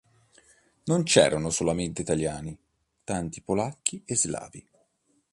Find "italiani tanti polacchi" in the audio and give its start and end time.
2.01-4.01